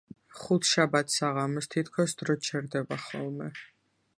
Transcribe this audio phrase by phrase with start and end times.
[0.39, 3.47] ხუთშაბათ საღამოს თითქოს დრო ჩერდება ხოლმე.